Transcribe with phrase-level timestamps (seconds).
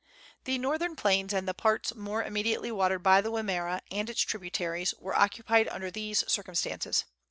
[0.45, 4.95] The northern plains and the parts more immediately watered by the Wimmera and its tributaries
[4.97, 7.05] were occupied under these circumstances.